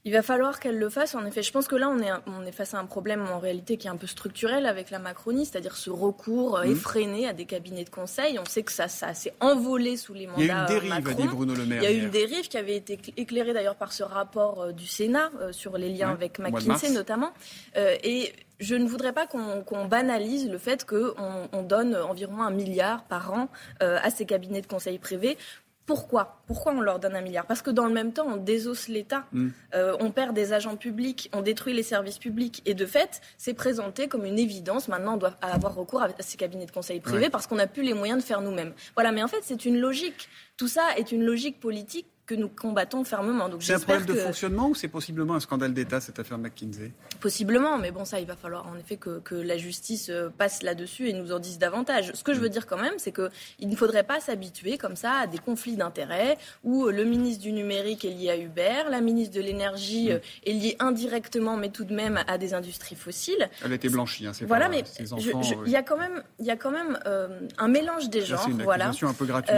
Il 0.06 0.14
va 0.14 0.22
falloir 0.22 0.60
qu'elle 0.60 0.78
le 0.78 0.90
fasse. 0.90 1.16
En 1.16 1.26
effet, 1.26 1.42
je 1.42 1.52
pense 1.52 1.68
que 1.68 1.76
là, 1.76 1.90
on 1.90 2.00
est, 2.00 2.12
on 2.28 2.46
est 2.46 2.52
face 2.52 2.76
à 2.76 2.80
un 2.80 2.86
problème 2.86 3.26
en 3.28 3.40
réalité 3.40 3.78
qui 3.78 3.88
est 3.88 3.90
un 3.90 3.98
peu 3.98 4.06
structurel 4.06 4.68
avec 4.68 4.92
la 4.92 5.00
Macronie, 5.00 5.48
c'est-à-dire 5.48 5.76
ce 5.76 5.90
recours 5.90 6.60
mmh. 6.60 6.72
effréné 6.72 7.28
à 7.28 7.34
des 7.34 7.46
cabinets 7.46 7.84
de 7.84 7.90
conseil. 7.90 8.38
On 8.38 8.46
sait 8.46 8.62
que 8.62 8.72
ça, 8.72 8.88
ça 8.88 9.16
s'est 9.16 9.34
envolé 9.40 9.98
sous 9.98 10.14
les 10.14 10.28
mandats 10.28 10.42
Il 10.44 10.48
y 10.48 10.52
a 10.52 10.62
une 10.62 10.68
dérive, 10.68 10.94
a 10.94 11.14
dit 11.14 11.28
Bruno 11.28 11.56
Le 11.56 11.66
Maire. 11.66 11.82
Il 11.82 11.84
y 11.84 11.88
a 11.88 11.92
eu 11.92 12.04
une 12.04 12.12
dérive 12.12 12.48
qui 12.48 12.58
avait 12.58 12.76
été 12.76 13.00
éclairée 13.18 13.54
d'ailleurs 13.54 13.78
par 13.78 13.94
ce 13.94 14.04
rapport 14.04 14.62
euh, 14.62 14.72
du 14.74 14.86
Sénat 14.86 15.32
euh, 15.42 15.52
sur 15.52 15.76
les 15.76 15.90
liens 15.90 16.12
avec 16.12 16.38
McKinsey 16.38 16.92
notamment. 16.92 17.34
Euh, 17.76 17.96
et 18.04 18.32
je 18.60 18.76
ne 18.76 18.88
voudrais 18.88 19.12
pas 19.12 19.26
qu'on 19.26 19.86
banalise 19.86 20.50
le 20.50 20.60
fait 20.60 20.86
qu'on 20.86 21.14
on 21.52 21.62
donne 21.64 21.96
environ 21.96 22.42
un 22.42 22.52
milliard 22.52 23.04
par 23.04 23.34
an 23.34 23.50
à 23.82 24.10
ces 24.10 24.26
cabinets 24.26 24.62
de 24.62 24.68
conseil 24.68 24.98
privés 24.98 25.38
pourquoi? 25.86 26.42
Pourquoi 26.48 26.74
on 26.74 26.82
leur 26.82 27.00
donne 27.00 27.16
un 27.16 27.22
milliard? 27.22 27.46
Parce 27.46 27.62
que 27.62 27.70
dans 27.70 27.86
le 27.86 27.94
même 27.94 28.12
temps, 28.12 28.26
on 28.28 28.38
désosse 28.38 28.88
l'État, 28.88 29.26
mm. 29.32 29.50
euh, 29.76 29.96
on 30.00 30.12
perd 30.12 30.36
des 30.36 30.52
agents 30.52 30.76
publics, 30.76 31.30
on 31.34 31.42
détruit 31.42 31.74
les 31.74 31.84
services 31.84 32.18
publics. 32.18 32.62
Et 32.66 32.74
de 32.74 32.86
fait, 32.86 33.22
c'est 33.38 33.54
présenté 33.54 34.08
comme 34.08 34.26
une 34.26 34.40
évidence. 34.40 34.88
Maintenant, 34.88 35.14
on 35.14 35.18
doit 35.18 35.36
avoir 35.42 35.76
recours 35.76 36.02
à 36.02 36.10
ces 36.20 36.38
cabinets 36.38 36.66
de 36.66 36.72
conseil 36.72 37.00
privés 37.00 37.30
parce 37.30 37.46
qu'on 37.46 37.56
n'a 37.56 37.68
plus 37.68 37.84
les 37.84 37.94
moyens 37.94 38.20
de 38.22 38.26
faire 38.26 38.42
nous-mêmes. 38.42 38.74
Voilà, 38.96 39.12
mais 39.12 39.22
en 39.22 39.28
fait, 39.28 39.42
c'est 39.44 39.66
une 39.66 39.80
logique. 39.80 40.28
Tout 40.58 40.68
ça 40.68 40.84
est 40.98 41.12
une 41.12 41.24
logique 41.24 41.60
politique 41.60 42.08
que 42.26 42.36
nous 42.36 42.50
combattons 42.50 43.04
fermement. 43.04 43.50
C'est 43.60 43.74
un 43.74 43.80
problème 43.80 44.06
de 44.06 44.14
fonctionnement 44.14 44.70
ou 44.70 44.76
c'est 44.76 44.88
possiblement 44.88 45.36
un 45.36 45.40
scandale 45.40 45.74
d'État, 45.74 46.02
cette 46.02 46.20
affaire 46.20 46.38
McKinsey? 46.38 46.92
Possiblement, 47.20 47.78
mais 47.78 47.92
bon, 47.92 48.06
ça, 48.06 48.20
il 48.20 48.26
va 48.26 48.36
falloir 48.36 48.68
en 48.68 48.76
effet 48.78 48.98
que, 48.98 49.20
que 49.20 49.36
la 49.36 49.58
justice 49.58 50.10
euh, 50.10 50.30
passe 50.36 50.64
là-dessus 50.64 51.10
et 51.10 51.14
nous 51.14 51.32
en 51.32 51.40
dise 51.40 51.60
davantage. 51.60 52.12
Ce 52.14 52.24
que 52.24 52.34
je 52.34 52.40
veux 52.40 52.48
mm. 52.48 52.52
dire 52.52 52.66
quand 52.66 52.78
même, 52.78 52.96
c'est 52.98 53.12
qu'il 53.12 53.70
ne 53.70 53.76
faudrait 53.76 54.04
pas 54.04 54.20
s'habituer 54.20 54.78
comme 54.78 54.96
ça 54.96 55.14
à 55.14 55.28
des 55.28 55.38
conflits 55.38 55.76
d'intérêts 55.76 56.38
où 56.64 56.88
le 56.88 57.04
ministre 57.04 57.44
du 57.44 57.52
numérique 57.52 58.06
est 58.06 58.10
lié 58.10 58.30
à 58.32 58.38
Uber, 58.38 58.90
la 58.90 59.02
ministre 59.02 59.36
de 59.36 59.42
l'énergie 59.42 60.10
mm. 60.10 60.14
euh, 60.14 60.20
est 60.46 60.54
liée 60.54 60.76
indirectement, 60.80 61.58
mais 61.58 61.70
tout 61.70 61.86
de 61.86 61.94
même 61.94 62.20
à 62.28 62.38
des 62.38 62.54
industries 62.54 62.96
fossiles. 62.96 63.50
Elle 63.64 63.72
a 63.72 63.76
été 63.76 63.90
blanchie, 63.90 64.26
hein, 64.26 64.32
c'est 64.34 64.46
Voilà, 64.46 64.70
mais 64.70 64.84
il 65.00 65.72
y 65.72 65.76
a 65.76 65.84
quand 65.84 65.98
même, 65.98 66.24
il 66.40 66.46
y 66.46 66.52
a 66.52 66.56
quand 66.56 66.72
même 66.72 66.98
euh, 67.06 67.42
un 67.58 67.68
mélange 67.68 68.10
des 68.10 68.22
genres. 68.22 68.42
C'est 68.44 68.52
une 68.52 68.64
voilà. 68.64 68.90
un 68.90 69.14
peu 69.14 69.26
gratuite. 69.26 69.56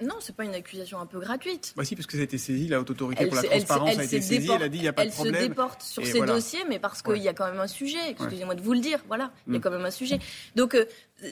Non, 0.00 0.14
c'est 0.20 0.34
pas 0.34 0.44
une 0.44 0.54
accusation 0.54 0.98
un 0.98 1.06
peu 1.06 1.20
gratuite. 1.20 1.74
Bah 1.76 1.84
si, 1.84 1.94
parce 1.96 2.06
que 2.06 2.14
ça 2.14 2.20
a 2.20 2.24
été 2.24 2.38
saisi, 2.38 2.68
la 2.68 2.80
haute 2.80 2.90
autorité 2.90 3.26
pour 3.26 3.36
la 3.36 3.42
transparence 3.42 3.98
a 3.98 4.04
été 4.04 4.20
saisie, 4.20 4.50
elle 4.54 4.62
a 4.62 4.68
dit 4.68 4.78
il 4.78 4.82
n'y 4.82 4.88
a 4.88 4.92
pas 4.92 5.04
de 5.04 5.10
problème. 5.10 5.34
Elle 5.34 5.42
se 5.42 5.48
déporte 5.48 5.82
sur 5.82 6.06
ces 6.06 6.20
dossiers, 6.20 6.64
mais 6.68 6.78
parce 6.78 7.02
qu'il 7.02 7.22
y 7.22 7.28
a 7.28 7.34
quand 7.34 7.46
même 7.46 7.60
un 7.60 7.66
sujet, 7.66 8.10
excusez-moi 8.10 8.54
de 8.54 8.62
vous 8.62 8.72
le 8.72 8.80
dire, 8.80 9.00
voilà, 9.08 9.32
il 9.46 9.52
y 9.52 9.56
a 9.56 9.58
mm. 9.58 9.62
quand 9.62 9.70
même 9.70 9.84
un 9.84 9.90
sujet. 9.90 10.18
Donc, 10.56 10.74
euh, 10.74 10.84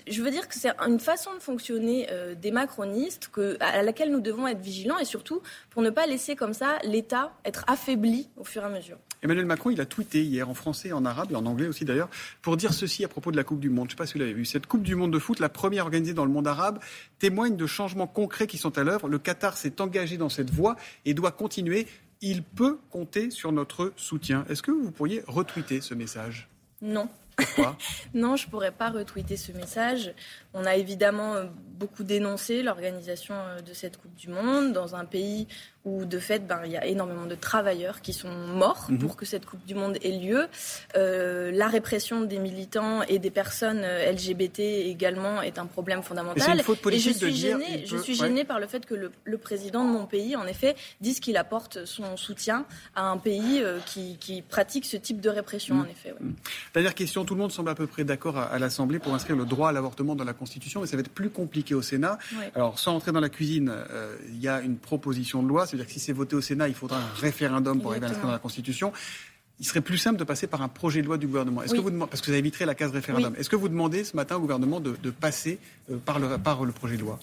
je 0.08 0.22
veux 0.22 0.30
dire 0.30 0.48
que 0.48 0.54
c'est 0.54 0.70
une 0.86 1.00
façon 1.00 1.34
de 1.34 1.40
fonctionner 1.40 2.08
euh, 2.10 2.34
des 2.34 2.50
macronistes 2.50 3.28
que, 3.32 3.56
à 3.60 3.82
laquelle 3.82 4.10
nous 4.10 4.20
devons 4.20 4.46
être 4.46 4.60
vigilants 4.60 4.98
et 4.98 5.04
surtout 5.04 5.42
pour 5.70 5.82
ne 5.82 5.90
pas 5.90 6.06
laisser 6.06 6.36
comme 6.36 6.54
ça 6.54 6.78
l'État 6.84 7.32
être 7.44 7.64
affaibli 7.66 8.28
au 8.36 8.44
fur 8.44 8.62
et 8.62 8.66
à 8.66 8.68
mesure. 8.68 8.98
Emmanuel 9.22 9.44
Macron, 9.44 9.70
il 9.70 9.80
a 9.80 9.86
tweeté 9.86 10.22
hier 10.22 10.48
en 10.48 10.54
français, 10.54 10.92
en 10.92 11.04
arabe 11.04 11.32
et 11.32 11.36
en 11.36 11.44
anglais 11.44 11.66
aussi 11.66 11.84
d'ailleurs, 11.84 12.08
pour 12.40 12.56
dire 12.56 12.72
ceci 12.72 13.04
à 13.04 13.08
propos 13.08 13.30
de 13.30 13.36
la 13.36 13.44
Coupe 13.44 13.60
du 13.60 13.68
Monde. 13.68 13.88
Je 13.88 13.88
ne 13.88 13.90
sais 13.90 13.96
pas 13.96 14.06
si 14.06 14.14
vous 14.14 14.20
l'avez 14.20 14.32
vu. 14.32 14.44
Cette 14.44 14.66
Coupe 14.66 14.82
du 14.82 14.94
Monde 14.94 15.12
de 15.12 15.18
foot, 15.18 15.40
la 15.40 15.50
première 15.50 15.84
organisée 15.84 16.14
dans 16.14 16.24
le 16.24 16.30
monde 16.30 16.46
arabe, 16.46 16.78
témoigne 17.18 17.56
de 17.56 17.66
changements 17.66 18.06
concrets 18.06 18.46
qui 18.46 18.56
sont 18.60 18.78
à 18.78 18.84
l'œuvre. 18.84 19.08
Le 19.08 19.18
Qatar 19.18 19.56
s'est 19.56 19.80
engagé 19.80 20.16
dans 20.16 20.28
cette 20.28 20.50
voie 20.50 20.76
et 21.04 21.14
doit 21.14 21.32
continuer. 21.32 21.86
Il 22.20 22.42
peut 22.42 22.78
compter 22.90 23.30
sur 23.30 23.50
notre 23.50 23.92
soutien. 23.96 24.44
Est-ce 24.48 24.62
que 24.62 24.70
vous 24.70 24.90
pourriez 24.90 25.22
retweeter 25.26 25.80
ce 25.80 25.94
message? 25.94 26.48
Non. 26.82 27.08
non, 28.14 28.36
je 28.36 28.46
ne 28.46 28.50
pourrais 28.50 28.70
pas 28.72 28.90
retweeter 28.90 29.36
ce 29.36 29.52
message. 29.52 30.12
On 30.52 30.64
a 30.64 30.74
évidemment 30.74 31.34
euh, 31.34 31.44
beaucoup 31.78 32.02
dénoncé 32.02 32.62
l'organisation 32.62 33.34
euh, 33.34 33.60
de 33.60 33.72
cette 33.72 33.98
Coupe 33.98 34.14
du 34.16 34.28
Monde 34.28 34.72
dans 34.72 34.96
un 34.96 35.04
pays 35.04 35.46
où 35.84 36.04
de 36.04 36.18
fait, 36.18 36.46
ben, 36.46 36.60
il 36.66 36.72
y 36.72 36.76
a 36.76 36.84
énormément 36.84 37.24
de 37.24 37.34
travailleurs 37.34 38.02
qui 38.02 38.12
sont 38.12 38.28
morts 38.28 38.86
mhm. 38.90 38.98
pour 38.98 39.16
que 39.16 39.24
cette 39.24 39.46
Coupe 39.46 39.64
du 39.64 39.74
Monde 39.74 39.96
ait 40.02 40.10
lieu. 40.10 40.48
Euh, 40.96 41.50
la 41.52 41.68
répression 41.68 42.20
des 42.20 42.38
militants 42.38 43.02
et 43.04 43.18
des 43.18 43.30
personnes 43.30 43.82
LGBT 43.82 44.58
également 44.58 45.40
est 45.40 45.58
un 45.58 45.66
problème 45.66 46.02
fondamental. 46.02 46.60
et 46.90 46.98
je 46.98 47.10
suis 47.10 47.34
gênée, 47.34 47.84
je 47.86 47.96
suis 47.96 48.14
gênée 48.14 48.44
par 48.44 48.58
le 48.60 48.66
fait 48.66 48.84
que 48.84 48.94
le, 48.94 49.12
le, 49.24 49.38
président 49.38 49.84
de 49.84 49.90
mon 49.90 50.04
pays, 50.04 50.36
en 50.36 50.46
effet, 50.46 50.74
dise 51.00 51.18
qu'il 51.18 51.38
apporte 51.38 51.86
son 51.86 52.16
soutien 52.18 52.66
à 52.94 53.04
un 53.04 53.16
pays 53.16 53.62
qui, 53.86 54.18
qui, 54.18 54.42
pratique 54.42 54.84
ce 54.84 54.98
type 54.98 55.20
de 55.20 55.30
répression, 55.30 55.76
mhm. 55.76 55.80
en 55.82 55.84
effet. 55.86 56.14
Mhm. 56.20 56.34
Dernière 56.74 56.94
question, 56.94 57.24
tout 57.30 57.36
le 57.36 57.42
monde 57.42 57.52
semble 57.52 57.70
à 57.70 57.76
peu 57.76 57.86
près 57.86 58.02
d'accord 58.02 58.36
à, 58.38 58.58
l'Assemblée 58.58 58.98
pour 58.98 59.14
inscrire 59.14 59.36
le 59.36 59.44
droit 59.44 59.68
à 59.68 59.72
l'avortement 59.72 60.16
dans 60.16 60.24
la 60.24 60.32
Constitution, 60.32 60.80
mais 60.80 60.88
ça 60.88 60.96
va 60.96 61.02
être 61.02 61.12
plus 61.12 61.30
compliqué 61.30 61.76
au 61.76 61.82
Sénat. 61.82 62.18
Alors, 62.56 62.76
sans 62.80 62.92
entrer 62.92 63.12
dans 63.12 63.20
la 63.20 63.28
cuisine, 63.28 63.72
il 64.30 64.40
y 64.40 64.48
a 64.48 64.60
une 64.60 64.76
proposition 64.76 65.40
de 65.40 65.46
loi 65.46 65.64
c'est-à-dire 65.64 65.86
que 65.86 65.92
si 65.92 66.00
c'est 66.00 66.12
voté 66.12 66.34
au 66.34 66.40
Sénat, 66.40 66.66
il 66.66 66.74
faudra 66.74 66.98
un 66.98 67.20
référendum 67.20 67.80
pour 67.80 67.92
arriver 67.92 68.06
à 68.06 68.10
dans 68.10 68.32
la 68.32 68.40
Constitution. 68.40 68.92
Il 69.60 69.64
serait 69.64 69.80
plus 69.80 69.96
simple 69.96 70.18
de 70.18 70.24
passer 70.24 70.48
par 70.48 70.60
un 70.60 70.68
projet 70.68 71.02
de 71.02 71.06
loi 71.06 71.18
du 71.18 71.28
gouvernement. 71.28 71.62
Est-ce 71.62 71.74
que 71.74 71.80
vous 71.80 71.96
parce 72.06 72.20
que 72.20 72.32
ça 72.32 72.36
éviterait 72.36 72.66
la 72.66 72.74
case 72.74 72.90
référendum. 72.90 73.32
Est-ce 73.38 73.48
que 73.48 73.54
vous 73.54 73.68
demandez 73.68 74.02
ce 74.02 74.16
matin 74.16 74.34
au 74.34 74.40
gouvernement 74.40 74.80
de, 74.80 75.10
passer 75.10 75.60
euh, 75.88 75.98
par, 76.04 76.18
le, 76.18 76.36
par 76.36 76.64
le 76.64 76.72
projet 76.72 76.96
de 76.96 77.02
loi? 77.02 77.20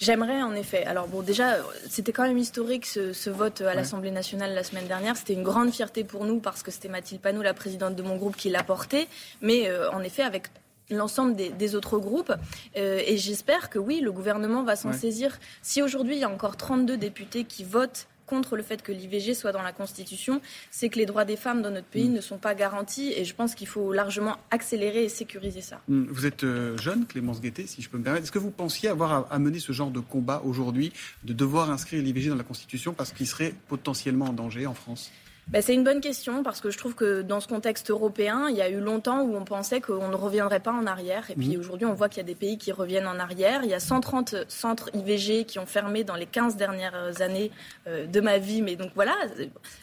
J'aimerais 0.00 0.42
en 0.42 0.54
effet. 0.54 0.84
Alors 0.86 1.08
bon, 1.08 1.20
déjà, 1.20 1.58
c'était 1.88 2.12
quand 2.12 2.22
même 2.22 2.38
historique 2.38 2.86
ce, 2.86 3.30
vote 3.30 3.60
à 3.60 3.74
l'Assemblée 3.74 4.10
nationale 4.10 4.54
la 4.54 4.64
semaine 4.64 4.86
dernière. 4.86 5.14
C'était 5.16 5.34
une 5.34 5.42
grande 5.42 5.72
fierté 5.72 6.04
pour 6.04 6.24
nous 6.24 6.40
parce 6.40 6.62
que 6.62 6.70
c'était 6.70 6.88
Mathilde 6.88 7.20
Panot, 7.20 7.42
la 7.42 7.52
présidente 7.52 7.96
de 7.96 8.02
mon 8.02 8.16
groupe, 8.16 8.34
qui 8.34 8.48
l'a 8.48 8.62
porté. 8.62 9.08
Mais 9.42 9.68
euh, 9.68 9.90
en 9.90 10.00
effet, 10.00 10.22
avec 10.22 10.48
l'ensemble 10.90 11.36
des, 11.36 11.74
autres 11.74 11.98
groupes. 11.98 12.32
Euh, 12.76 13.02
et 13.06 13.16
j'espère 13.16 13.70
que 13.70 13.78
oui, 13.78 14.00
le 14.00 14.10
gouvernement 14.10 14.62
va 14.62 14.74
s'en 14.74 14.92
saisir. 14.92 15.38
Si 15.62 15.82
aujourd'hui, 15.82 16.16
il 16.16 16.20
y 16.20 16.24
a 16.24 16.30
encore 16.30 16.56
32 16.56 16.96
députés 16.96 17.44
qui 17.44 17.62
votent 17.62 18.06
contre 18.30 18.56
le 18.56 18.62
fait 18.62 18.80
que 18.82 18.92
l'IVG 18.92 19.34
soit 19.34 19.52
dans 19.52 19.62
la 19.62 19.72
Constitution, 19.72 20.40
c'est 20.70 20.88
que 20.88 20.98
les 20.98 21.06
droits 21.06 21.24
des 21.24 21.36
femmes 21.36 21.60
dans 21.60 21.70
notre 21.70 21.88
pays 21.88 22.08
mm. 22.08 22.14
ne 22.14 22.20
sont 22.20 22.38
pas 22.38 22.54
garantis 22.54 23.12
et 23.16 23.24
je 23.24 23.34
pense 23.34 23.54
qu'il 23.56 23.66
faut 23.66 23.92
largement 23.92 24.36
accélérer 24.50 25.04
et 25.04 25.08
sécuriser 25.08 25.60
ça. 25.60 25.82
Mm. 25.88 26.04
Vous 26.08 26.26
êtes 26.26 26.44
euh, 26.44 26.78
jeune, 26.78 27.06
Clémence 27.06 27.40
Guettet, 27.40 27.66
si 27.66 27.82
je 27.82 27.90
peux 27.90 27.98
me 27.98 28.04
permettre. 28.04 28.24
Est-ce 28.24 28.32
que 28.32 28.38
vous 28.38 28.52
pensiez 28.52 28.88
avoir 28.88 29.26
à, 29.30 29.38
mener 29.38 29.58
ce 29.58 29.72
genre 29.72 29.90
de 29.90 30.00
combat 30.00 30.40
aujourd'hui, 30.44 30.92
de 31.24 31.32
devoir 31.32 31.70
inscrire 31.70 32.02
l'IVG 32.02 32.28
dans 32.30 32.36
la 32.36 32.44
Constitution 32.44 32.94
parce 32.94 33.12
qu'il 33.12 33.26
serait 33.26 33.52
potentiellement 33.68 34.26
en 34.26 34.32
danger 34.32 34.66
en 34.66 34.74
France? 34.74 35.10
Bah, 35.50 35.62
c'est 35.62 35.74
une 35.74 35.82
bonne 35.82 36.00
question 36.00 36.42
parce 36.42 36.60
que 36.60 36.70
je 36.70 36.78
trouve 36.78 36.94
que 36.94 37.22
dans 37.22 37.40
ce 37.40 37.48
contexte 37.48 37.90
européen, 37.90 38.48
il 38.48 38.56
y 38.56 38.62
a 38.62 38.68
eu 38.68 38.78
longtemps 38.78 39.22
où 39.22 39.36
on 39.36 39.44
pensait 39.44 39.80
qu'on 39.80 40.08
ne 40.08 40.14
reviendrait 40.14 40.60
pas 40.60 40.72
en 40.72 40.86
arrière. 40.86 41.28
Et 41.30 41.34
puis 41.34 41.54
mhm. 41.54 41.60
aujourd'hui, 41.60 41.86
on 41.86 41.94
voit 41.94 42.08
qu'il 42.08 42.18
y 42.18 42.20
a 42.20 42.26
des 42.26 42.36
pays 42.36 42.56
qui 42.56 42.70
reviennent 42.70 43.08
en 43.08 43.18
arrière. 43.18 43.64
Il 43.64 43.70
y 43.70 43.74
a 43.74 43.80
130 43.80 44.48
centres 44.48 44.90
IVG 44.94 45.44
qui 45.44 45.58
ont 45.58 45.66
fermé 45.66 46.04
dans 46.04 46.14
les 46.14 46.26
15 46.26 46.56
dernières 46.56 47.20
années 47.20 47.50
euh, 47.88 48.06
de 48.06 48.20
ma 48.20 48.38
vie. 48.38 48.62
Mais 48.62 48.76
donc 48.76 48.92
voilà, 48.94 49.16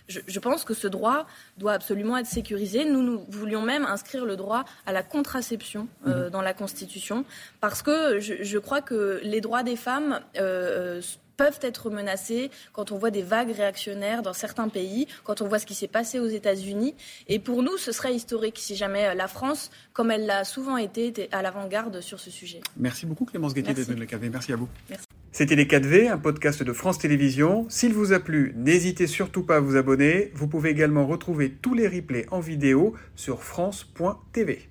je, 0.07 0.39
pense 0.39 0.63
que 0.63 0.73
ce 0.73 0.87
droit 0.87 1.25
doit 1.57 1.73
absolument 1.73 2.17
être 2.17 2.27
sécurisé. 2.27 2.85
Nous, 2.85 3.01
nous 3.01 3.25
voulions 3.27 3.61
même 3.61 3.85
inscrire 3.85 4.25
le 4.25 4.37
droit 4.37 4.63
à 4.85 4.93
la 4.93 5.03
contraception 5.03 5.87
euh, 6.07 6.25
mhm. 6.25 6.29
dans 6.29 6.41
la 6.41 6.53
Constitution 6.53 7.25
parce 7.59 7.81
que 7.81 8.19
je, 8.19 8.57
crois 8.57 8.81
que 8.81 9.19
les 9.23 9.41
droits 9.41 9.63
des 9.63 9.75
femmes 9.75 10.21
euh, 10.39 11.01
peuvent 11.37 11.59
être 11.61 11.89
menacés 11.89 12.51
quand 12.73 12.91
on 12.91 12.97
voit 12.97 13.11
des 13.11 13.21
vagues 13.21 13.51
réactionnaires 13.51 14.23
dans 14.23 14.33
certains 14.33 14.67
pays, 14.67 15.07
quand 15.23 15.41
on 15.41 15.47
voit 15.47 15.59
ce 15.59 15.65
qui 15.65 15.75
s'est 15.75 15.87
passé 15.87 16.19
aux 16.19 16.27
États-Unis. 16.27 16.95
Et 17.27 17.39
pour 17.39 17.63
nous, 17.63 17.77
ce 17.77 17.91
serait 17.91 18.13
historique 18.13 18.57
si 18.57 18.75
jamais 18.75 19.07
euh, 19.07 19.13
la 19.13 19.27
France, 19.27 19.69
comme 19.93 20.11
elle 20.11 20.25
l'a 20.25 20.43
souvent 20.43 20.77
été, 20.77 21.07
était 21.07 21.29
à 21.31 21.41
l'avant-garde 21.41 22.01
sur 22.01 22.19
ce 22.19 22.31
sujet. 22.31 22.59
Merci 22.75 23.05
beaucoup 23.05 23.25
Clémence 23.25 23.53
Guettier 23.53 23.73
d'être 23.73 23.89
le 23.89 24.05
4V. 24.05 24.29
Merci 24.31 24.53
à 24.53 24.55
vous. 24.55 24.67
C'était 25.31 25.55
Les 25.55 25.65
4V, 25.65 26.09
un 26.09 26.17
podcast 26.17 26.63
de 26.63 26.73
France 26.73 26.97
Télévisions. 26.97 27.67
S'il 27.69 27.93
vous 27.93 28.11
a 28.11 28.19
plu, 28.19 28.53
n'hésitez 28.55 29.05
surtout 29.05 29.43
pas 29.43 29.57
à 29.57 29.59
vous 29.59 29.75
abonner. 29.75 30.31
Vous 30.33 30.47
pouvez 30.47 30.71
également 30.71 31.05
retrouver 31.05 31.51
tous 31.51 31.75
les 31.75 31.87
replays 31.87 32.25
en 32.31 32.39
vidéo 32.39 32.95
sur 33.15 33.43
France.tv. 33.43 34.67